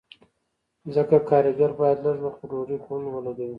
ځکه 0.95 1.15
کارګر 1.29 1.71
باید 1.79 1.97
لږ 2.05 2.17
وخت 2.21 2.39
په 2.41 2.45
ډوډۍ 2.51 2.77
خوړلو 2.83 3.09
ولګوي 3.13 3.49